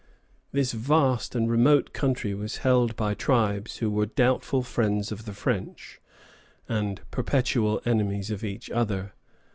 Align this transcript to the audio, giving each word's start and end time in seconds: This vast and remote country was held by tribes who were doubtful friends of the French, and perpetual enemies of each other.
This 0.51 0.71
vast 0.71 1.35
and 1.35 1.47
remote 1.47 1.93
country 1.93 2.33
was 2.33 2.57
held 2.65 2.95
by 2.95 3.13
tribes 3.13 3.77
who 3.77 3.91
were 3.91 4.07
doubtful 4.07 4.63
friends 4.63 5.11
of 5.11 5.25
the 5.25 5.31
French, 5.33 6.01
and 6.67 7.01
perpetual 7.11 7.79
enemies 7.85 8.31
of 8.31 8.43
each 8.43 8.71
other. 8.71 9.13